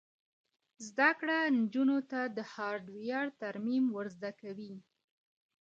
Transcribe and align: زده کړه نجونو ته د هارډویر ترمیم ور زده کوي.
زده 0.87 1.09
کړه 1.19 1.37
نجونو 1.57 1.97
ته 2.11 2.19
د 2.37 2.39
هارډویر 2.53 3.25
ترمیم 3.41 3.85
ور 3.95 4.07
زده 4.15 4.31
کوي. 4.41 4.73